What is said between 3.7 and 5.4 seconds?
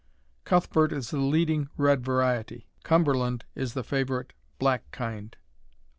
the favorite black kind.